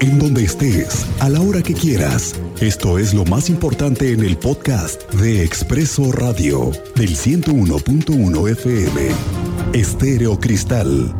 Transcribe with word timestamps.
en 0.00 0.18
donde 0.18 0.44
estés, 0.44 1.06
a 1.20 1.28
la 1.28 1.40
hora 1.40 1.62
que 1.62 1.74
quieras. 1.74 2.34
Esto 2.60 2.98
es 2.98 3.12
lo 3.12 3.24
más 3.26 3.50
importante 3.50 4.12
en 4.12 4.24
el 4.24 4.36
podcast 4.36 5.10
de 5.12 5.44
Expreso 5.44 6.10
Radio 6.12 6.70
del 6.96 7.10
101.1 7.10 8.50
FM. 8.50 9.10
Estéreo 9.74 10.38
Cristal. 10.40 11.14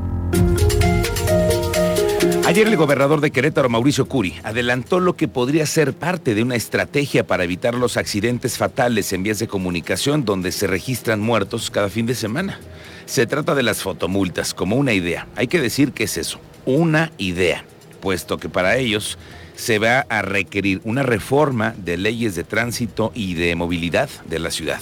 Ayer 2.46 2.66
el 2.66 2.77
gobernador 2.77 3.21
de 3.21 3.30
Querétaro, 3.30 3.69
Mauricio 3.69 4.08
Curi, 4.08 4.35
adelantó 4.42 4.99
lo 4.99 5.15
que 5.15 5.28
podría 5.28 5.67
ser 5.67 5.92
parte 5.92 6.35
de 6.35 6.42
una 6.42 6.56
estrategia 6.56 7.26
para 7.26 7.44
evitar 7.44 7.74
los 7.74 7.97
accidentes 7.97 8.56
fatales 8.56 9.12
en 9.12 9.22
vías 9.22 9.38
de 9.38 9.47
comunicación 9.47 10.24
donde 10.24 10.51
se 10.53 10.67
registran 10.67 11.21
muertos 11.21 11.71
cada 11.71 11.90
fin 11.90 12.06
de 12.06 12.15
semana. 12.15 12.58
Se 13.04 13.26
trata 13.26 13.54
de 13.54 13.62
las 13.62 13.83
fotomultas 13.83 14.54
como 14.54 14.76
una 14.76 14.94
idea. 14.94 15.28
Hay 15.37 15.49
que 15.49 15.60
decir 15.60 15.92
que 15.92 16.05
es 16.05 16.16
eso, 16.16 16.41
una 16.65 17.12
idea, 17.19 17.65
puesto 18.01 18.38
que 18.38 18.48
para 18.48 18.77
ellos 18.77 19.19
se 19.56 19.78
va 19.78 20.00
a 20.09 20.22
requerir 20.22 20.80
una 20.84 21.02
reforma 21.02 21.74
de 21.77 21.96
leyes 21.96 22.34
de 22.34 22.45
tránsito 22.45 23.12
y 23.14 23.34
de 23.34 23.54
movilidad 23.54 24.09
de 24.26 24.38
la 24.38 24.50
ciudad. 24.50 24.80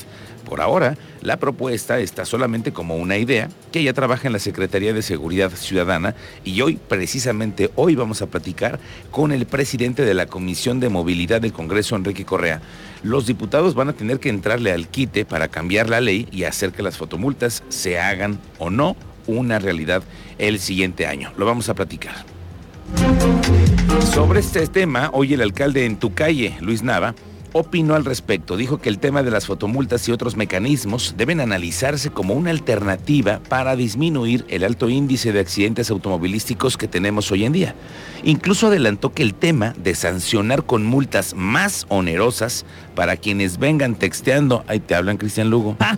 Por 0.49 0.63
ahora, 0.63 0.97
la 1.21 1.37
propuesta 1.37 1.99
está 1.99 2.25
solamente 2.25 2.73
como 2.73 2.97
una 2.97 3.19
idea 3.19 3.51
que 3.71 3.83
ya 3.83 3.93
trabaja 3.93 4.29
en 4.29 4.33
la 4.33 4.39
Secretaría 4.39 4.95
de 4.95 5.03
Seguridad 5.03 5.51
Ciudadana 5.51 6.15
y 6.43 6.63
hoy, 6.63 6.79
precisamente 6.89 7.71
hoy, 7.75 7.97
vamos 7.97 8.23
a 8.23 8.29
platicar 8.29 8.79
con 9.11 9.33
el 9.33 9.45
presidente 9.45 10.07
de 10.07 10.15
la 10.15 10.25
Comisión 10.25 10.81
de 10.81 10.89
Movilidad 10.89 11.43
del 11.43 11.53
Congreso, 11.53 11.97
Enrique 11.97 12.25
Correa. 12.25 12.63
Los 13.03 13.27
diputados 13.27 13.75
van 13.75 13.91
a 13.91 13.93
tener 13.93 14.21
que 14.21 14.31
entrarle 14.31 14.73
al 14.73 14.89
quite 14.89 15.27
para 15.27 15.49
cambiar 15.49 15.91
la 15.91 16.01
ley 16.01 16.27
y 16.33 16.45
hacer 16.45 16.73
que 16.73 16.83
las 16.83 16.97
fotomultas 16.97 17.63
se 17.69 17.99
hagan 17.99 18.39
o 18.59 18.71
no 18.71 18.97
una 19.27 19.59
realidad 19.59 20.03
el 20.39 20.61
siguiente 20.61 21.07
año. 21.07 21.31
Lo 21.37 21.45
vamos 21.45 21.69
a 21.69 21.75
platicar. 21.75 22.38
Sobre 24.13 24.41
este 24.41 24.67
tema, 24.67 25.11
hoy 25.13 25.35
el 25.35 25.43
alcalde 25.43 25.85
en 25.85 25.97
tu 25.97 26.15
calle, 26.15 26.57
Luis 26.61 26.83
Nava, 26.83 27.15
opinó 27.53 27.95
al 27.95 28.05
respecto. 28.05 28.57
Dijo 28.57 28.79
que 28.79 28.89
el 28.89 28.99
tema 28.99 29.23
de 29.23 29.31
las 29.31 29.47
fotomultas 29.47 30.09
y 30.09 30.13
otros 30.13 30.37
mecanismos 30.37 31.15
deben 31.17 31.41
analizarse 31.41 32.11
como 32.11 32.35
una 32.35 32.51
alternativa 32.51 33.41
para 33.49 33.77
disminuir 33.77 34.45
el 34.49 34.65
alto 34.65 34.89
índice 34.89 35.33
de 35.33 35.41
accidentes 35.41 35.91
automovilísticos 35.91 36.77
que 36.77 36.89
tenemos 36.89 37.31
hoy 37.33 37.45
en 37.45 37.53
día. 37.53 37.75
Incluso 38.25 38.69
adelantó 38.69 39.13
que 39.13 39.23
el 39.23 39.35
tema 39.35 39.75
de 39.77 39.95
sancionar 39.95 40.65
con 40.65 40.85
multas 40.85 41.35
más 41.35 41.87
onerosas 41.89 42.65
para 42.95 43.17
quienes 43.17 43.59
vengan 43.59 43.95
texteando, 43.95 44.65
ahí 44.67 44.81
te 44.81 44.95
hablan 44.95 45.17
Cristian 45.17 45.51
Lugo. 45.51 45.77
Ah. 45.81 45.97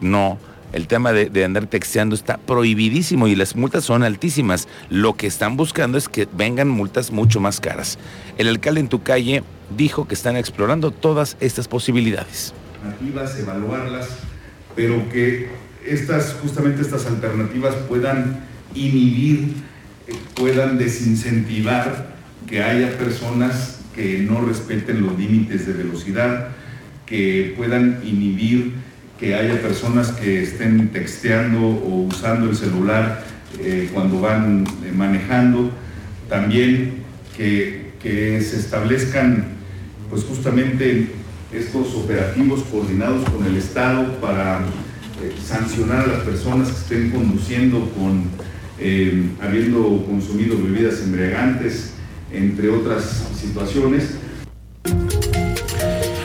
No, 0.00 0.38
el 0.72 0.86
tema 0.86 1.12
de, 1.12 1.44
andar 1.44 1.66
texteando 1.66 2.14
está 2.14 2.36
prohibidísimo 2.36 3.26
y 3.28 3.34
las 3.34 3.56
multas 3.56 3.84
son 3.84 4.02
altísimas. 4.02 4.68
Lo 4.90 5.14
que 5.14 5.26
están 5.26 5.56
buscando 5.56 5.98
es 5.98 6.08
que 6.08 6.28
vengan 6.36 6.68
multas 6.68 7.10
mucho 7.10 7.40
más 7.40 7.60
caras. 7.60 7.98
El 8.36 8.48
alcalde 8.48 8.80
en 8.80 8.88
tu 8.88 9.02
calle 9.02 9.42
dijo 9.76 10.06
que 10.06 10.14
están 10.14 10.36
explorando 10.36 10.90
todas 10.90 11.36
estas 11.40 11.68
posibilidades. 11.68 12.52
Alternativas, 12.84 13.38
evaluarlas, 13.38 14.08
pero 14.76 15.08
que 15.08 15.48
estas, 15.86 16.34
justamente 16.42 16.82
estas 16.82 17.06
alternativas 17.06 17.74
puedan 17.88 18.40
inhibir, 18.74 19.54
eh, 20.06 20.14
puedan 20.34 20.78
desincentivar 20.78 22.14
que 22.46 22.62
haya 22.62 22.96
personas 22.98 23.80
que 23.94 24.20
no 24.20 24.40
respeten 24.42 25.02
los 25.02 25.18
límites 25.18 25.66
de 25.66 25.72
velocidad, 25.72 26.48
que 27.06 27.54
puedan 27.56 28.00
inhibir 28.04 28.74
que 29.18 29.34
haya 29.34 29.60
personas 29.60 30.12
que 30.12 30.42
estén 30.42 30.88
texteando 30.88 31.58
o 31.60 32.06
usando 32.06 32.48
el 32.48 32.56
celular 32.56 33.24
eh, 33.58 33.90
cuando 33.92 34.20
van 34.20 34.64
eh, 34.84 34.92
manejando, 34.94 35.70
también 36.28 37.02
que, 37.36 37.88
se 38.00 38.56
establezcan 38.56 39.44
pues 40.08 40.24
justamente 40.24 41.08
estos 41.52 41.94
operativos 41.94 42.62
coordinados 42.70 43.28
con 43.28 43.44
el 43.44 43.56
Estado 43.56 44.18
para 44.20 44.60
eh, 44.60 45.34
sancionar 45.44 46.04
a 46.04 46.06
las 46.06 46.20
personas 46.20 46.68
que 46.68 46.76
estén 46.76 47.10
conduciendo 47.10 47.90
con 47.90 48.48
habiendo 49.42 50.06
consumido 50.06 50.56
bebidas 50.56 51.02
embriagantes, 51.02 51.94
entre 52.32 52.68
otras 52.68 53.26
situaciones. 53.36 54.18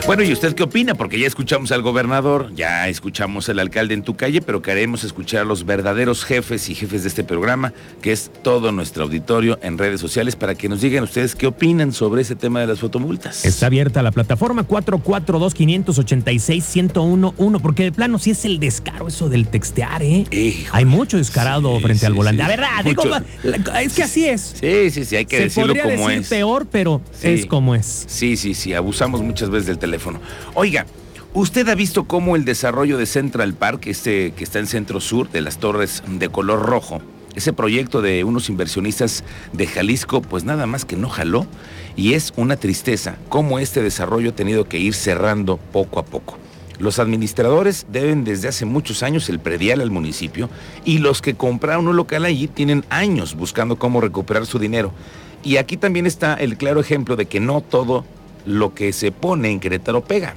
Bueno, 0.06 0.22
¿y 0.22 0.34
usted 0.34 0.54
qué 0.54 0.64
opina? 0.64 0.94
Porque 0.94 1.18
ya 1.18 1.26
escuchamos 1.26 1.72
al 1.72 1.80
gobernador, 1.80 2.52
ya 2.54 2.90
escuchamos 2.90 3.48
al 3.48 3.58
alcalde 3.58 3.94
en 3.94 4.02
tu 4.02 4.16
calle, 4.16 4.42
pero 4.42 4.60
queremos 4.60 5.02
escuchar 5.02 5.40
a 5.40 5.44
los 5.44 5.64
verdaderos 5.64 6.26
jefes 6.26 6.68
y 6.68 6.74
jefes 6.74 7.04
de 7.04 7.08
este 7.08 7.24
programa, 7.24 7.72
que 8.02 8.12
es 8.12 8.30
todo 8.42 8.70
nuestro 8.70 9.04
auditorio 9.04 9.58
en 9.62 9.78
redes 9.78 10.02
sociales, 10.02 10.36
para 10.36 10.56
que 10.56 10.68
nos 10.68 10.82
digan 10.82 11.04
ustedes 11.04 11.34
qué 11.34 11.46
opinan 11.46 11.94
sobre 11.94 12.20
ese 12.20 12.36
tema 12.36 12.60
de 12.60 12.66
las 12.66 12.80
fotomultas. 12.80 13.46
Está 13.46 13.64
abierta 13.64 14.02
la 14.02 14.12
plataforma 14.12 14.68
442-586-1011, 14.68 17.62
porque 17.62 17.84
de 17.84 17.92
plano 17.92 18.18
sí 18.18 18.32
es 18.32 18.44
el 18.44 18.60
descaro 18.60 19.08
eso 19.08 19.30
del 19.30 19.48
textear, 19.48 20.02
¿eh? 20.02 20.26
Hay 20.72 20.84
mucho 20.84 21.16
descarado 21.16 21.80
frente 21.80 22.04
al 22.04 22.12
volante. 22.12 22.42
La 22.42 22.48
verdad, 22.48 22.86
es 23.80 23.94
que 23.94 24.02
así 24.02 24.26
es. 24.26 24.56
Sí, 24.60 24.90
sí, 24.90 25.06
sí, 25.06 25.16
hay 25.16 25.24
que 25.24 25.40
decirlo 25.40 25.72
como 25.82 26.10
decir 26.10 26.28
peor, 26.28 26.66
pero 26.70 27.00
es 27.22 27.46
como 27.46 27.74
es. 27.74 28.04
Sí, 28.06 28.36
sí, 28.36 28.52
sí, 28.52 28.74
abusamos 28.74 29.22
muchas 29.22 29.48
veces 29.48 29.68
del 29.68 29.78
teléfono 29.78 29.93
Oiga, 30.54 30.86
¿usted 31.32 31.68
ha 31.68 31.74
visto 31.74 32.04
cómo 32.04 32.36
el 32.36 32.44
desarrollo 32.44 32.98
de 32.98 33.06
Central 33.06 33.54
Park, 33.54 33.86
este 33.86 34.32
que 34.32 34.44
está 34.44 34.58
en 34.58 34.66
centro 34.66 35.00
sur, 35.00 35.30
de 35.30 35.40
las 35.40 35.58
torres 35.58 36.02
de 36.06 36.28
color 36.28 36.62
rojo, 36.62 37.00
ese 37.34 37.52
proyecto 37.52 38.02
de 38.02 38.24
unos 38.24 38.48
inversionistas 38.48 39.24
de 39.52 39.66
Jalisco, 39.66 40.22
pues 40.22 40.44
nada 40.44 40.66
más 40.66 40.84
que 40.84 40.96
no 40.96 41.08
jaló? 41.08 41.46
Y 41.96 42.14
es 42.14 42.32
una 42.36 42.56
tristeza 42.56 43.16
cómo 43.28 43.58
este 43.58 43.82
desarrollo 43.82 44.30
ha 44.30 44.34
tenido 44.34 44.68
que 44.68 44.78
ir 44.78 44.94
cerrando 44.94 45.56
poco 45.56 45.98
a 46.00 46.04
poco. 46.04 46.38
Los 46.78 46.98
administradores 46.98 47.86
deben 47.90 48.24
desde 48.24 48.48
hace 48.48 48.64
muchos 48.64 49.02
años 49.04 49.28
el 49.28 49.38
predial 49.38 49.80
al 49.80 49.92
municipio 49.92 50.50
y 50.84 50.98
los 50.98 51.22
que 51.22 51.34
compraron 51.34 51.86
un 51.86 51.96
local 51.96 52.24
allí 52.24 52.48
tienen 52.48 52.84
años 52.90 53.36
buscando 53.36 53.76
cómo 53.76 54.00
recuperar 54.00 54.44
su 54.44 54.58
dinero. 54.58 54.92
Y 55.44 55.58
aquí 55.58 55.76
también 55.76 56.06
está 56.06 56.34
el 56.34 56.56
claro 56.56 56.80
ejemplo 56.80 57.16
de 57.16 57.26
que 57.26 57.38
no 57.38 57.60
todo 57.60 58.04
lo 58.44 58.74
que 58.74 58.92
se 58.92 59.12
pone 59.12 59.50
en 59.50 59.60
Querétaro 59.60 60.02
pega. 60.02 60.34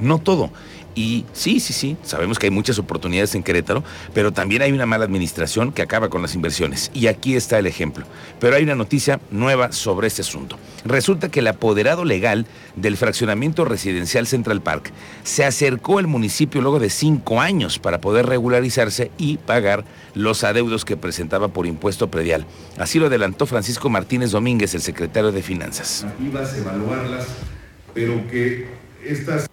No 0.00 0.18
todo. 0.18 0.50
Y 0.94 1.24
sí, 1.32 1.60
sí, 1.60 1.72
sí, 1.72 1.96
sabemos 2.02 2.38
que 2.38 2.46
hay 2.46 2.50
muchas 2.50 2.78
oportunidades 2.78 3.34
en 3.34 3.42
Querétaro, 3.42 3.82
pero 4.12 4.32
también 4.32 4.62
hay 4.62 4.72
una 4.72 4.86
mala 4.86 5.04
administración 5.04 5.72
que 5.72 5.82
acaba 5.82 6.08
con 6.08 6.22
las 6.22 6.34
inversiones. 6.34 6.90
Y 6.92 7.06
aquí 7.06 7.34
está 7.34 7.58
el 7.58 7.66
ejemplo. 7.66 8.04
Pero 8.40 8.56
hay 8.56 8.64
una 8.64 8.74
noticia 8.74 9.20
nueva 9.30 9.72
sobre 9.72 10.08
este 10.08 10.22
asunto. 10.22 10.58
Resulta 10.84 11.30
que 11.30 11.40
el 11.40 11.48
apoderado 11.48 12.04
legal 12.04 12.46
del 12.76 12.96
fraccionamiento 12.96 13.64
residencial 13.64 14.26
Central 14.26 14.60
Park 14.60 14.92
se 15.24 15.44
acercó 15.44 15.98
al 15.98 16.06
municipio 16.06 16.60
luego 16.60 16.78
de 16.78 16.90
cinco 16.90 17.40
años 17.40 17.78
para 17.78 18.00
poder 18.00 18.26
regularizarse 18.26 19.10
y 19.16 19.38
pagar 19.38 19.84
los 20.14 20.44
adeudos 20.44 20.84
que 20.84 20.96
presentaba 20.96 21.48
por 21.48 21.66
impuesto 21.66 22.10
predial. 22.10 22.46
Así 22.78 22.98
lo 22.98 23.06
adelantó 23.06 23.46
Francisco 23.46 23.88
Martínez 23.88 24.30
Domínguez, 24.30 24.74
el 24.74 24.82
secretario 24.82 25.32
de 25.32 25.42
Finanzas. 25.42 26.06
evaluarlas, 26.56 27.26
pero 27.94 28.26
que 28.28 28.68
estas 29.04 29.48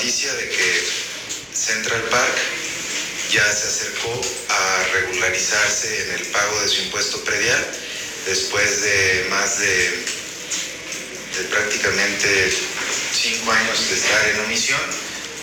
noticia 0.00 0.32
de 0.32 0.48
que 0.48 0.84
Central 1.52 2.00
Park 2.10 2.34
ya 3.30 3.44
se 3.52 3.68
acercó 3.68 4.18
a 4.48 4.84
regularizarse 4.94 6.04
en 6.04 6.10
el 6.12 6.26
pago 6.28 6.58
de 6.62 6.68
su 6.68 6.80
impuesto 6.84 7.22
predial 7.22 7.66
después 8.24 8.80
de 8.80 9.26
más 9.28 9.58
de, 9.58 10.04
prácticamente 11.50 12.50
cinco 13.12 13.52
años 13.52 13.90
de 13.90 13.96
estar 13.96 14.28
en 14.30 14.40
omisión. 14.46 14.80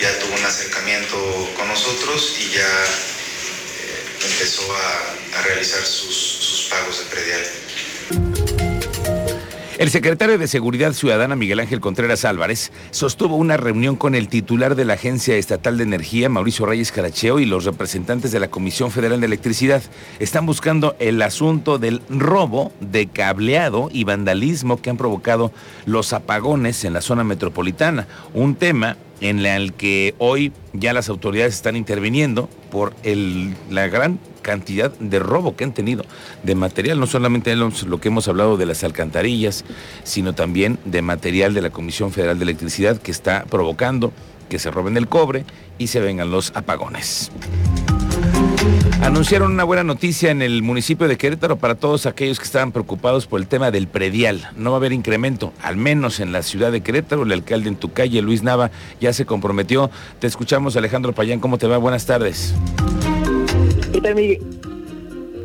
Ya 0.01 0.17
tuvo 0.17 0.33
un 0.33 0.45
acercamiento 0.45 1.53
con 1.55 1.67
nosotros 1.67 2.33
y 2.39 2.49
ya 2.49 2.83
eh, 2.83 4.03
empezó 4.23 4.75
a, 4.75 5.43
realizar 5.43 5.85
sus, 5.85 6.15
sus 6.15 6.61
pagos 6.65 6.97
de 6.97 7.05
predial. 7.05 8.26
El 9.77 9.91
secretario 9.91 10.39
de 10.39 10.47
Seguridad 10.47 10.93
Ciudadana, 10.93 11.35
Miguel 11.35 11.59
Ángel 11.59 11.79
Contreras 11.79 12.25
Álvarez, 12.25 12.71
sostuvo 12.89 13.35
una 13.35 13.57
reunión 13.57 13.95
con 13.95 14.15
el 14.15 14.27
titular 14.27 14.73
de 14.73 14.85
la 14.85 14.95
Agencia 14.95 15.35
Estatal 15.35 15.77
de 15.77 15.83
Energía, 15.83 16.29
Mauricio 16.29 16.65
Reyes 16.65 16.91
Caracheo, 16.91 17.37
y 17.37 17.45
los 17.45 17.65
representantes 17.65 18.31
de 18.31 18.39
la 18.39 18.47
Comisión 18.47 18.89
Federal 18.89 19.19
de 19.19 19.27
Electricidad. 19.27 19.83
Están 20.17 20.47
buscando 20.47 20.95
el 20.97 21.21
asunto 21.21 21.77
del 21.77 22.01
robo 22.09 22.71
de 22.79 23.05
cableado 23.05 23.89
y 23.93 24.03
vandalismo 24.03 24.81
que 24.81 24.89
han 24.89 24.97
provocado 24.97 25.51
los 25.85 26.11
apagones 26.11 26.83
en 26.83 26.93
la 26.93 27.01
zona 27.01 27.23
metropolitana. 27.23 28.07
Un 28.33 28.55
tema 28.55 28.97
en 29.21 29.45
el 29.45 29.73
que 29.73 30.15
hoy 30.17 30.51
ya 30.73 30.93
las 30.93 31.09
autoridades 31.09 31.55
están 31.55 31.75
interviniendo 31.75 32.49
por 32.71 32.93
el, 33.03 33.55
la 33.69 33.87
gran 33.87 34.19
cantidad 34.41 34.91
de 34.99 35.19
robo 35.19 35.55
que 35.55 35.63
han 35.63 35.73
tenido 35.73 36.05
de 36.43 36.55
material, 36.55 36.99
no 36.99 37.07
solamente 37.07 37.55
lo 37.55 37.99
que 37.99 38.07
hemos 38.07 38.27
hablado 38.27 38.55
de 38.57 38.65
las 38.65 38.83
alcantarillas, 38.83 39.65
sino 40.03 40.33
también 40.33 40.79
de 40.85 41.01
material 41.01 41.53
de 41.53 41.61
la 41.61 41.69
Comisión 41.69 42.11
Federal 42.11 42.37
de 42.39 42.43
Electricidad 42.43 42.97
que 42.97 43.11
está 43.11 43.45
provocando 43.49 44.13
que 44.49 44.59
se 44.59 44.71
roben 44.71 44.95
el 44.95 45.07
cobre 45.07 45.43
y 45.77 45.87
se 45.87 45.99
vengan 45.99 46.31
los 46.31 46.55
apagones. 46.55 47.31
Anunciaron 49.01 49.51
una 49.51 49.63
buena 49.63 49.83
noticia 49.83 50.31
en 50.31 50.41
el 50.41 50.61
municipio 50.63 51.07
de 51.07 51.17
Querétaro 51.17 51.57
para 51.57 51.75
todos 51.75 52.05
aquellos 52.05 52.39
que 52.39 52.45
estaban 52.45 52.71
preocupados 52.71 53.25
por 53.25 53.39
el 53.39 53.47
tema 53.47 53.71
del 53.71 53.87
predial. 53.87 54.49
No 54.55 54.71
va 54.71 54.77
a 54.77 54.79
haber 54.79 54.91
incremento, 54.91 55.53
al 55.61 55.77
menos 55.77 56.19
en 56.19 56.31
la 56.31 56.43
ciudad 56.43 56.71
de 56.71 56.81
Querétaro. 56.81 57.23
El 57.23 57.31
alcalde 57.31 57.69
en 57.69 57.75
tu 57.75 57.93
calle, 57.93 58.21
Luis 58.21 58.43
Nava, 58.43 58.71
ya 58.99 59.13
se 59.13 59.25
comprometió. 59.25 59.89
Te 60.19 60.27
escuchamos, 60.27 60.75
Alejandro 60.75 61.13
Payán. 61.13 61.39
¿Cómo 61.39 61.57
te 61.57 61.67
va? 61.67 61.77
Buenas 61.77 62.05
tardes. 62.05 62.53
¿Qué 63.93 64.01
tal, 64.01 64.15
Miguel? 64.15 64.39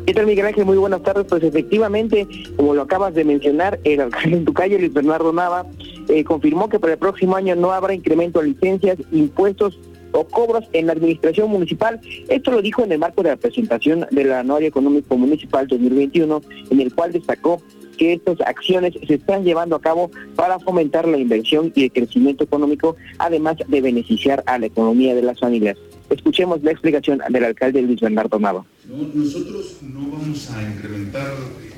¿Qué 0.05 0.25
Miguel 0.25 0.45
Ángel? 0.45 0.65
Muy 0.65 0.77
buenas 0.77 1.01
tardes. 1.01 1.25
Pues 1.29 1.43
efectivamente, 1.43 2.27
como 2.57 2.73
lo 2.73 2.81
acabas 2.81 3.13
de 3.13 3.23
mencionar, 3.23 3.79
el 3.83 4.01
alcalde 4.01 4.37
en 4.37 4.45
tu 4.45 4.53
calle, 4.53 4.77
Luis 4.77 4.93
Bernardo 4.93 5.31
Nava, 5.31 5.65
eh, 6.09 6.23
confirmó 6.23 6.67
que 6.67 6.79
para 6.79 6.93
el 6.93 6.99
próximo 6.99 7.35
año 7.35 7.55
no 7.55 7.71
habrá 7.71 7.93
incremento 7.93 8.41
de 8.41 8.49
licencias, 8.49 8.97
impuestos 9.11 9.79
o 10.13 10.25
cobros 10.25 10.65
en 10.71 10.87
la 10.87 10.93
administración 10.93 11.49
municipal. 11.49 11.99
Esto 12.29 12.51
lo 12.51 12.61
dijo 12.61 12.83
en 12.83 12.91
el 12.93 12.99
marco 12.99 13.21
de 13.21 13.29
la 13.29 13.35
presentación 13.35 14.07
del 14.11 14.31
Anuario 14.31 14.69
Económico 14.69 15.17
Municipal 15.17 15.67
2021, 15.67 16.41
en 16.69 16.79
el 16.79 16.93
cual 16.93 17.11
destacó 17.11 17.61
que 17.97 18.13
estas 18.13 18.41
acciones 18.41 18.93
se 19.05 19.15
están 19.15 19.43
llevando 19.43 19.75
a 19.75 19.81
cabo 19.81 20.09
para 20.35 20.59
fomentar 20.59 21.07
la 21.07 21.17
inversión 21.17 21.71
y 21.75 21.83
el 21.85 21.91
crecimiento 21.91 22.43
económico, 22.43 22.95
además 23.17 23.57
de 23.67 23.81
beneficiar 23.81 24.43
a 24.45 24.57
la 24.57 24.65
economía 24.67 25.13
de 25.15 25.21
las 25.21 25.39
familias. 25.39 25.77
Escuchemos 26.09 26.61
la 26.63 26.71
explicación 26.71 27.21
del 27.29 27.43
alcalde 27.43 27.81
Luis 27.81 28.01
Bernardo 28.01 28.39
Nava. 28.39 28.65
nosotros 29.13 29.77
no 29.81 30.11
vamos 30.11 30.49
a 30.51 30.61
incrementar 30.63 31.33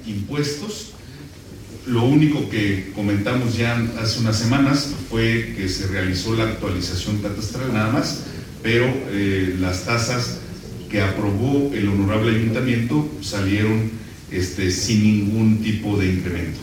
impuestos. 0.06 0.94
Lo 1.88 2.04
único 2.04 2.50
que 2.50 2.92
comentamos 2.96 3.58
ya 3.58 3.78
hace 4.02 4.20
unas 4.20 4.38
semanas 4.38 4.96
fue 5.10 5.54
que 5.56 5.70
se 5.70 5.88
realizó 5.88 6.36
la 6.36 6.46
actualización 6.46 7.20
catastral 7.20 7.72
nada 7.74 7.92
más, 7.92 8.24
pero 8.64 8.86
eh, 9.12 9.56
las 9.60 9.86
tasas 9.86 10.40
que 10.90 11.02
aprobó 11.02 11.72
el 11.74 11.88
honorable 11.88 12.36
ayuntamiento 12.36 13.08
salieron 13.22 13.92
este, 14.32 14.72
sin 14.72 15.04
ningún 15.04 15.62
tipo 15.62 15.96
de 15.98 16.08
incremento. 16.08 16.60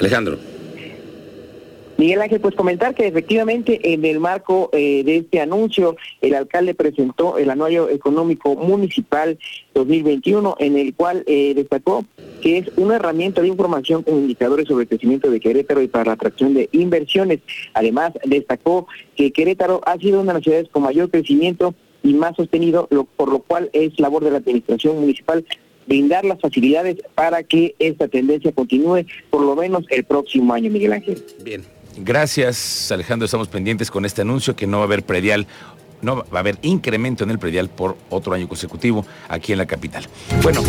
Alejandro. 0.00 0.53
Miguel 1.96 2.22
Ángel, 2.22 2.40
pues 2.40 2.56
comentar 2.56 2.94
que 2.94 3.06
efectivamente 3.06 3.92
en 3.92 4.04
el 4.04 4.18
marco 4.18 4.68
eh, 4.72 5.02
de 5.04 5.18
este 5.18 5.40
anuncio, 5.40 5.96
el 6.20 6.34
alcalde 6.34 6.74
presentó 6.74 7.38
el 7.38 7.50
anuario 7.50 7.88
económico 7.88 8.56
municipal 8.56 9.38
2021, 9.74 10.56
en 10.58 10.76
el 10.76 10.94
cual 10.94 11.22
eh, 11.26 11.52
destacó 11.54 12.04
que 12.42 12.58
es 12.58 12.70
una 12.76 12.96
herramienta 12.96 13.40
de 13.40 13.48
información 13.48 14.02
con 14.02 14.16
indicadores 14.16 14.66
sobre 14.66 14.82
el 14.82 14.88
crecimiento 14.88 15.30
de 15.30 15.40
Querétaro 15.40 15.82
y 15.82 15.88
para 15.88 16.06
la 16.06 16.12
atracción 16.12 16.52
de 16.52 16.68
inversiones. 16.72 17.40
Además, 17.74 18.12
destacó 18.24 18.88
que 19.16 19.32
Querétaro 19.32 19.80
ha 19.86 19.96
sido 19.96 20.20
una 20.20 20.32
de 20.32 20.38
las 20.38 20.44
ciudades 20.44 20.68
con 20.70 20.82
mayor 20.82 21.10
crecimiento 21.10 21.74
y 22.02 22.12
más 22.12 22.36
sostenido, 22.36 22.88
por 23.16 23.30
lo 23.30 23.38
cual 23.38 23.70
es 23.72 23.98
labor 23.98 24.24
de 24.24 24.32
la 24.32 24.38
administración 24.38 25.00
municipal 25.00 25.44
brindar 25.86 26.24
las 26.24 26.40
facilidades 26.40 26.96
para 27.14 27.42
que 27.42 27.74
esta 27.78 28.08
tendencia 28.08 28.52
continúe 28.52 29.06
por 29.30 29.42
lo 29.42 29.56
menos 29.56 29.84
el 29.90 30.04
próximo 30.04 30.52
año, 30.52 30.70
Miguel 30.70 30.94
Ángel. 30.94 31.22
Bien, 31.42 31.62
Gracias, 31.96 32.90
Alejandro. 32.90 33.24
Estamos 33.24 33.48
pendientes 33.48 33.90
con 33.90 34.04
este 34.04 34.22
anuncio 34.22 34.56
que 34.56 34.66
no 34.66 34.78
va 34.78 34.84
a 34.84 34.86
haber 34.86 35.04
predial, 35.04 35.46
no 36.02 36.16
va 36.16 36.24
a 36.32 36.38
haber 36.40 36.58
incremento 36.62 37.24
en 37.24 37.30
el 37.30 37.38
predial 37.38 37.68
por 37.68 37.96
otro 38.10 38.34
año 38.34 38.48
consecutivo 38.48 39.06
aquí 39.28 39.52
en 39.52 39.58
la 39.58 39.66
capital. 39.66 40.06
Bueno, 40.42 40.62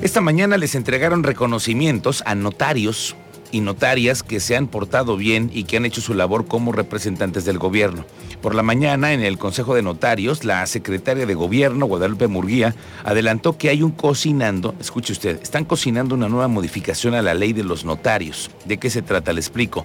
esta 0.00 0.20
mañana 0.20 0.56
les 0.56 0.74
entregaron 0.74 1.22
reconocimientos 1.22 2.22
a 2.26 2.34
notarios 2.34 3.16
y 3.52 3.60
notarias 3.60 4.22
que 4.22 4.40
se 4.40 4.56
han 4.56 4.66
portado 4.66 5.16
bien 5.16 5.50
y 5.52 5.64
que 5.64 5.76
han 5.76 5.84
hecho 5.84 6.00
su 6.00 6.14
labor 6.14 6.46
como 6.46 6.72
representantes 6.72 7.44
del 7.44 7.58
gobierno. 7.58 8.04
Por 8.40 8.54
la 8.54 8.62
mañana, 8.62 9.12
en 9.12 9.20
el 9.20 9.38
Consejo 9.38 9.74
de 9.74 9.82
Notarios, 9.82 10.42
la 10.42 10.66
secretaria 10.66 11.26
de 11.26 11.34
Gobierno, 11.34 11.86
Guadalupe 11.86 12.26
Murguía, 12.26 12.74
adelantó 13.04 13.56
que 13.56 13.68
hay 13.68 13.82
un 13.82 13.92
cocinando, 13.92 14.74
escuche 14.80 15.12
usted, 15.12 15.40
están 15.42 15.64
cocinando 15.64 16.14
una 16.14 16.28
nueva 16.28 16.48
modificación 16.48 17.14
a 17.14 17.22
la 17.22 17.34
ley 17.34 17.52
de 17.52 17.62
los 17.62 17.84
notarios. 17.84 18.50
¿De 18.64 18.78
qué 18.78 18.90
se 18.90 19.02
trata? 19.02 19.32
Le 19.32 19.40
explico. 19.40 19.84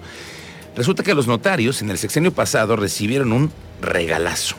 Resulta 0.78 1.02
que 1.02 1.12
los 1.12 1.26
notarios 1.26 1.82
en 1.82 1.90
el 1.90 1.98
sexenio 1.98 2.32
pasado 2.32 2.76
recibieron 2.76 3.32
un 3.32 3.50
regalazo 3.82 4.54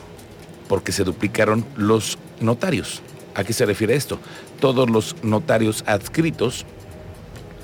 porque 0.68 0.92
se 0.92 1.02
duplicaron 1.02 1.64
los 1.78 2.18
notarios. 2.42 3.00
¿A 3.34 3.42
qué 3.42 3.54
se 3.54 3.64
refiere 3.64 3.94
esto? 3.94 4.18
Todos 4.60 4.90
los 4.90 5.16
notarios 5.22 5.82
adscritos 5.86 6.66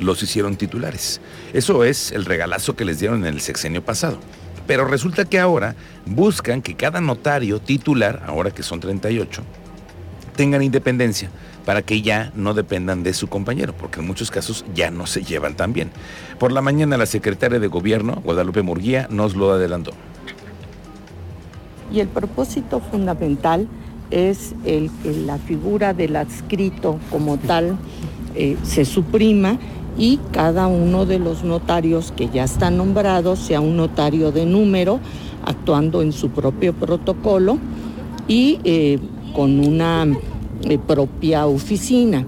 los 0.00 0.22
hicieron 0.22 0.56
titulares. 0.56 1.20
Eso 1.52 1.84
es 1.84 2.12
el 2.12 2.24
regalazo 2.24 2.76
que 2.76 2.86
les 2.86 2.98
dieron 2.98 3.26
en 3.26 3.34
el 3.34 3.42
sexenio 3.42 3.84
pasado. 3.84 4.18
Pero 4.66 4.86
resulta 4.86 5.26
que 5.26 5.38
ahora 5.38 5.76
buscan 6.06 6.62
que 6.62 6.76
cada 6.76 7.02
notario 7.02 7.60
titular, 7.60 8.24
ahora 8.26 8.52
que 8.52 8.62
son 8.62 8.80
38, 8.80 9.42
tengan 10.36 10.62
independencia 10.62 11.30
para 11.64 11.82
que 11.82 12.00
ya 12.02 12.30
no 12.36 12.54
dependan 12.54 13.02
de 13.02 13.12
su 13.12 13.26
compañero, 13.26 13.74
porque 13.76 14.00
en 14.00 14.06
muchos 14.06 14.30
casos 14.30 14.64
ya 14.74 14.90
no 14.90 15.06
se 15.06 15.22
llevan 15.22 15.56
tan 15.56 15.72
bien. 15.72 15.90
Por 16.38 16.52
la 16.52 16.62
mañana 16.62 16.96
la 16.96 17.06
secretaria 17.06 17.58
de 17.58 17.66
Gobierno, 17.66 18.22
Guadalupe 18.24 18.62
Murguía, 18.62 19.08
nos 19.10 19.34
lo 19.34 19.50
adelantó. 19.50 19.92
Y 21.92 22.00
el 22.00 22.08
propósito 22.08 22.80
fundamental 22.80 23.66
es 24.10 24.54
el 24.64 24.90
que 25.02 25.12
la 25.12 25.38
figura 25.38 25.92
del 25.92 26.16
adscrito 26.16 26.98
como 27.10 27.38
tal 27.38 27.76
eh, 28.34 28.56
se 28.62 28.84
suprima 28.84 29.58
y 29.98 30.20
cada 30.32 30.66
uno 30.66 31.06
de 31.06 31.18
los 31.18 31.42
notarios 31.42 32.12
que 32.14 32.28
ya 32.28 32.44
están 32.44 32.76
nombrados 32.76 33.38
sea 33.38 33.60
un 33.60 33.76
notario 33.76 34.30
de 34.30 34.46
número, 34.46 35.00
actuando 35.44 36.02
en 36.02 36.12
su 36.12 36.30
propio 36.30 36.74
protocolo 36.74 37.58
y 38.28 38.60
eh, 38.64 38.98
con 39.36 39.60
una 39.60 40.06
propia 40.86 41.44
oficina. 41.44 42.24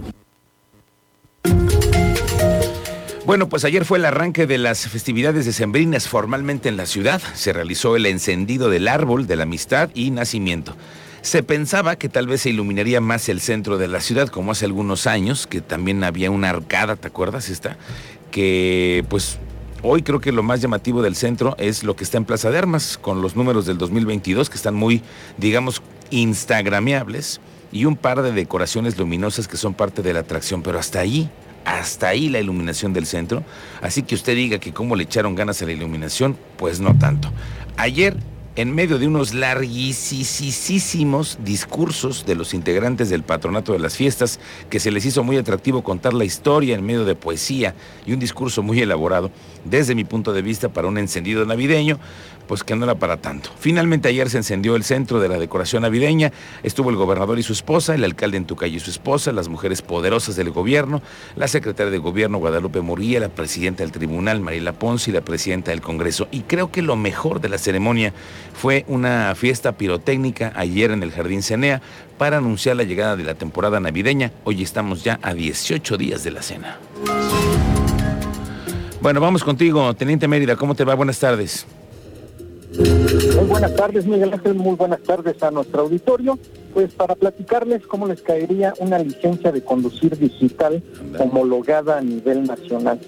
Bueno, 3.25 3.49
pues 3.49 3.65
ayer 3.65 3.87
fue 3.87 3.97
el 3.97 4.05
arranque 4.05 4.47
de 4.47 4.59
las 4.59 4.87
festividades 4.89 5.47
decembrinas 5.47 6.07
formalmente 6.07 6.69
en 6.69 6.77
la 6.77 6.85
ciudad. 6.85 7.23
Se 7.33 7.55
realizó 7.55 7.97
el 7.97 8.05
encendido 8.05 8.69
del 8.69 8.89
árbol 8.89 9.27
de 9.27 9.37
la 9.37 9.45
amistad 9.45 9.89
y 9.95 10.11
nacimiento. 10.11 10.77
Se 11.23 11.43
pensaba 11.43 11.97
que 11.97 12.11
tal 12.11 12.27
vez 12.27 12.43
se 12.43 12.51
iluminaría 12.51 13.01
más 13.01 13.31
el 13.31 13.41
centro 13.41 13.79
de 13.79 13.89
la 13.89 14.03
ciudad, 14.03 14.29
como 14.29 14.53
hace 14.53 14.67
algunos 14.67 15.07
años, 15.07 15.47
que 15.47 15.63
también 15.63 16.05
había 16.05 16.31
una 16.31 16.51
arcada, 16.51 16.97
¿te 16.97 17.09
acuerdas 17.09 17.49
esta? 17.49 17.79
Que 18.31 19.03
pues 19.09 19.39
hoy 19.83 20.03
creo 20.03 20.21
que 20.21 20.31
lo 20.31 20.43
más 20.43 20.61
llamativo 20.61 21.01
del 21.01 21.17
centro 21.17 21.57
es 21.59 21.85
lo 21.85 21.97
que 21.97 22.05
está 22.05 22.19
en 22.19 22.27
Plaza 22.27 22.51
de 22.51 22.59
Armas, 22.59 22.99
con 23.01 23.23
los 23.23 23.35
números 23.35 23.65
del 23.65 23.79
2022 23.79 24.51
que 24.51 24.57
están 24.57 24.75
muy, 24.75 25.03
digamos, 25.39 25.83
instagrameables 26.11 27.41
y 27.73 27.85
un 27.85 27.97
par 27.97 28.23
de 28.23 28.33
decoraciones 28.33 28.99
luminosas 28.99 29.49
que 29.49 29.57
son 29.57 29.75
parte 29.75 30.03
de 30.03 30.13
la 30.13 30.21
atracción, 30.21 30.63
pero 30.63 30.79
hasta 30.79 31.01
ahí, 31.01 31.31
hasta 31.65 32.09
ahí 32.09 32.29
la 32.29 32.41
iluminación 32.41 32.93
del 32.93 33.07
centro. 33.07 33.45
Así 33.83 34.03
que 34.03 34.15
usted 34.15 34.35
diga 34.35 34.59
que 34.59 34.73
cómo 34.73 34.97
le 34.97 35.05
echaron 35.05 35.35
ganas 35.35 35.61
a 35.63 35.67
la 35.67 35.73
iluminación, 35.73 36.37
pues 36.57 36.81
no 36.81 36.97
tanto. 36.99 37.31
Ayer 37.77 38.17
en 38.59 38.75
medio 38.75 38.99
de 38.99 39.07
unos 39.07 39.33
larguísimos 39.35 41.39
discursos 41.45 42.27
de 42.27 42.35
los 42.35 42.55
integrantes 42.55 43.09
del 43.09 43.23
patronato 43.23 43.73
de 43.73 43.79
las 43.79 43.97
fiestas, 43.97 44.41
que 44.69 44.81
se 44.81 44.91
les 44.91 45.07
hizo 45.07 45.23
muy 45.23 45.37
atractivo 45.37 45.85
contar 45.85 46.13
la 46.13 46.25
historia 46.25 46.75
en 46.75 46.85
medio 46.85 47.05
de 47.05 47.15
poesía 47.15 47.77
y 48.05 48.15
un 48.15 48.19
discurso 48.19 48.65
muy 48.65 48.81
elaborado, 48.81 49.31
desde 49.65 49.95
mi 49.95 50.03
punto 50.03 50.33
de 50.33 50.43
vista, 50.43 50.71
para 50.71 50.89
un 50.89 50.99
encendido 50.99 51.47
navideño, 51.47 52.01
pues 52.49 52.65
que 52.65 52.75
no 52.75 52.85
era 52.85 52.97
para 52.97 53.19
tanto. 53.19 53.51
Finalmente 53.61 54.09
ayer 54.09 54.29
se 54.31 54.39
encendió 54.39 54.75
el 54.75 54.83
centro 54.83 55.21
de 55.21 55.29
la 55.29 55.39
decoración 55.39 55.83
navideña, 55.83 56.33
estuvo 56.63 56.91
el 56.91 56.97
gobernador 56.97 57.39
y 57.39 57.43
su 57.43 57.53
esposa, 57.53 57.95
el 57.95 58.03
alcalde 58.03 58.39
en 58.39 58.47
Tucay 58.47 58.75
y 58.75 58.81
su 58.81 58.91
esposa, 58.91 59.31
las 59.33 59.49
mujeres 59.49 59.83
poderosas 59.83 60.35
del 60.35 60.51
gobierno, 60.51 61.03
la 61.37 61.47
secretaria 61.47 61.93
de 61.93 61.99
gobierno 61.99 62.39
Guadalupe 62.39 62.81
Murguía, 62.81 63.21
la 63.21 63.29
presidenta 63.29 63.85
del 63.85 63.93
tribunal 63.93 64.41
Mariela 64.41 64.73
Ponce 64.73 65.11
y 65.11 65.15
la 65.15 65.21
presidenta 65.21 65.71
del 65.71 65.83
Congreso. 65.83 66.27
Y 66.33 66.41
creo 66.41 66.73
que 66.73 66.83
lo 66.83 66.97
mejor 66.97 67.41
de 67.41 67.51
la 67.51 67.59
ceremonia 67.59 68.13
fue 68.55 68.85
una 68.89 69.35
fiesta 69.35 69.73
pirotécnica 69.73 70.53
ayer 70.57 70.91
en 70.91 71.03
el 71.03 71.13
Jardín 71.13 71.43
Cenea 71.43 71.83
para 72.17 72.39
anunciar 72.39 72.77
la 72.77 72.83
llegada 72.83 73.17
de 73.17 73.25
la 73.25 73.35
temporada 73.35 73.79
navideña. 73.79 74.33
Hoy 74.45 74.63
estamos 74.63 75.05
ya 75.05 75.21
a 75.23 75.35
18 75.35 75.97
días 75.99 76.25
de 76.25 76.31
la 76.31 76.43
cena. 76.43 76.79
Bueno, 79.01 79.21
vamos 79.21 79.45
contigo, 79.45 79.95
Teniente 79.95 80.27
Mérida, 80.27 80.57
¿cómo 80.57 80.75
te 80.75 80.85
va? 80.85 80.95
Buenas 80.95 81.21
tardes. 81.21 81.67
Muy 82.79 83.47
buenas 83.49 83.75
tardes, 83.75 84.07
Miguel 84.07 84.33
Ángel. 84.33 84.55
Muy 84.55 84.77
buenas 84.77 85.01
tardes 85.01 85.43
a 85.43 85.51
nuestro 85.51 85.83
auditorio. 85.83 86.39
Pues 86.73 86.93
para 86.95 87.17
platicarles 87.17 87.85
cómo 87.85 88.07
les 88.07 88.23
caería 88.23 88.73
una 88.79 89.01
licencia 89.01 89.51
de 89.51 89.63
conducir 89.63 90.17
digital 90.17 90.81
homologada 91.19 91.99
a 91.99 92.01
nivel 92.01 92.45
nacional. 92.45 93.01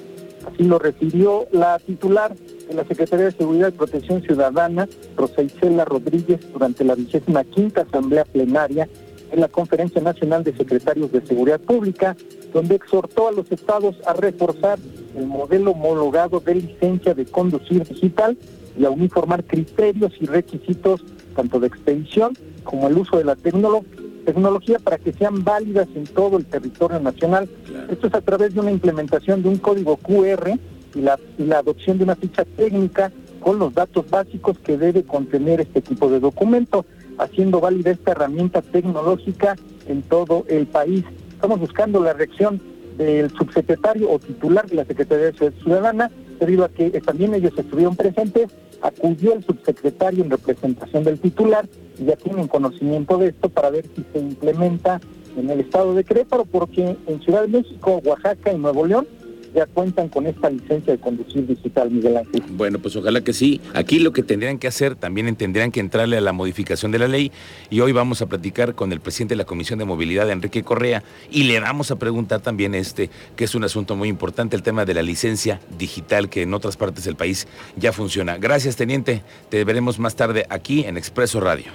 Así 0.45 0.65
lo 0.65 0.81
refirió 0.81 1.47
la 1.53 1.79
titular 1.79 2.35
de 2.35 2.75
la 2.75 2.85
Secretaría 2.85 3.27
de 3.27 3.33
Seguridad 3.33 3.69
y 3.69 3.77
Protección 3.77 4.23
Ciudadana, 4.23 4.89
Rosa 5.17 5.43
Isela 5.43 5.85
Rodríguez, 5.85 6.41
durante 6.53 6.83
la 6.83 6.97
vigésima 6.97 7.45
quinta 7.45 7.83
Asamblea 7.83 8.25
Plenaria 8.25 8.89
en 9.31 9.41
la 9.41 9.49
Conferencia 9.49 10.01
Nacional 10.01 10.43
de 10.43 10.57
Secretarios 10.57 11.13
de 11.13 11.25
Seguridad 11.25 11.61
Pública, 11.61 12.17
donde 12.53 12.75
exhortó 12.75 13.29
a 13.29 13.33
los 13.33 13.53
estados 13.53 13.97
a 14.05 14.15
reforzar 14.15 14.81
el 15.17 15.27
modelo 15.27 15.73
homologado 15.73 16.41
de 16.41 16.57
licencia 16.57 17.15
de 17.15 17.27
conducir 17.27 17.87
digital 17.87 18.37
y 18.81 18.85
a 18.87 18.91
uniformar 18.91 19.45
criterios 19.45 20.13
y 20.21 20.27
requisitos 20.27 21.05
tanto 21.37 21.61
de 21.61 21.67
expedición 21.67 22.33
como 22.65 22.89
el 22.89 22.97
uso 22.97 23.19
de 23.19 23.25
la 23.25 23.37
tecnología 23.37 23.89
tecnología 24.25 24.79
para 24.79 24.99
que 24.99 25.13
sean 25.13 25.43
válidas 25.45 25.89
en 25.95 26.05
todo 26.05 26.37
el 26.37 26.45
territorio 26.45 27.01
nacional. 27.01 27.49
Esto 27.91 28.07
es 28.07 28.15
a 28.15 28.21
través 28.21 28.55
de 28.55 28.61
una 28.61 28.71
implementación 28.71 29.43
de 29.43 29.49
un 29.49 29.57
código 29.57 29.97
QR 29.97 30.59
y 30.95 31.01
la, 31.01 31.19
y 31.39 31.45
la 31.45 31.59
adopción 31.59 31.99
de 31.99 32.05
una 32.05 32.17
ficha 32.17 32.45
técnica 32.45 33.11
con 33.41 33.59
los 33.59 33.73
datos 33.75 34.09
básicos 34.09 34.59
que 34.59 34.77
debe 34.77 35.03
contener 35.05 35.61
este 35.63 35.81
tipo 35.81 36.11
de 36.11 36.21
documento, 36.21 36.85
haciendo 37.19 37.61
válida 37.61 37.91
esta 37.91 38.13
herramienta 38.13 38.61
tecnológica 38.63 39.57
en 39.89 40.03
todo 40.03 40.45
el 40.49 40.67
país. 40.67 41.05
Estamos 41.33 41.59
buscando 41.59 42.03
la 42.03 42.13
reacción 42.13 42.61
del 42.99 43.31
subsecretario 43.31 44.11
o 44.11 44.19
titular 44.19 44.67
de 44.69 44.77
la 44.77 44.85
Secretaría 44.85 45.27
de 45.27 45.33
Seguridad 45.33 45.63
Ciudadana, 45.63 46.11
debido 46.39 46.65
a 46.65 46.69
que 46.69 46.91
también 47.01 47.35
ellos 47.35 47.53
estuvieron 47.57 47.97
presentes, 47.97 48.49
acudió 48.83 49.35
el 49.35 49.45
subsecretario 49.45 50.25
en 50.25 50.31
representación 50.31 51.05
del 51.05 51.21
titular 51.21 51.69
y 51.99 52.05
ya 52.07 52.17
tienen 52.17 52.49
conocimiento 52.49 53.19
de 53.19 53.29
esto 53.29 53.49
para 53.49 53.71
ver 53.71 53.85
si 53.95 54.05
se 54.13 54.19
implementa 54.19 55.01
en 55.37 55.51
el 55.51 55.61
estado 55.61 55.95
de 55.95 56.05
Querétaro, 56.05 56.45
porque 56.45 56.97
en 57.07 57.21
Ciudad 57.23 57.43
de 57.43 57.49
México, 57.49 58.01
Oaxaca 58.05 58.53
y 58.53 58.59
Nuevo 58.59 58.87
León 58.87 59.07
ya 59.55 59.67
cuentan 59.67 60.09
con 60.09 60.27
esta 60.27 60.51
licencia 60.51 60.93
de 60.93 60.99
conducir 60.99 61.47
digital, 61.47 61.91
Miguel 61.91 62.19
Ángel. 62.19 62.43
Bueno, 62.51 62.79
pues 62.79 62.97
ojalá 62.97 63.21
que 63.23 63.33
sí. 63.33 63.61
Aquí 63.75 63.99
lo 63.99 64.13
que 64.13 64.23
tendrían 64.23 64.59
que 64.59 64.69
hacer, 64.69 64.97
también 64.97 65.35
tendrían 65.37 65.71
que 65.71 65.81
entrarle 65.81 66.17
a 66.17 66.21
la 66.21 66.33
modificación 66.33 66.93
de 66.93 66.99
la 66.99 67.09
ley 67.09 67.33
y 67.71 67.81
hoy 67.81 67.93
vamos 67.93 68.23
a 68.23 68.27
platicar 68.27 68.75
con 68.75 68.93
el 68.93 69.01
presidente 69.01 69.35
de 69.35 69.39
la 69.39 69.45
Comisión 69.45 69.79
de 69.79 69.85
Movilidad, 69.85 70.31
Enrique 70.31 70.63
Correa, 70.63 71.03
y 71.31 71.45
le 71.45 71.61
vamos 71.61 71.91
a 71.91 71.97
preguntar 71.97 72.41
también 72.41 72.75
este, 72.75 73.11
que 73.37 73.45
es 73.45 73.55
un 73.55 73.65
asunto 73.65 73.97
muy 73.97 74.09
importante, 74.09 74.57
el 74.57 74.63
tema 74.63 74.85
de 74.85 74.95
la 74.95 75.03
licencia 75.03 75.61
digital 75.79 76.29
que 76.29 76.43
en 76.43 76.55
otras 76.55 76.77
partes 76.77 77.05
del 77.05 77.17
país 77.17 77.47
ya 77.77 77.93
funciona. 77.93 78.39
Gracias, 78.39 78.77
teniente. 78.77 79.23
Te 79.49 79.65
veremos 79.65 79.99
más 79.99 80.17
tarde 80.17 80.47
aquí 80.49 80.85
en 80.85 80.97
Expreso 80.97 81.41
Radio. 81.41 81.67